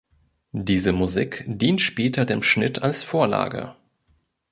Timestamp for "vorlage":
3.03-3.75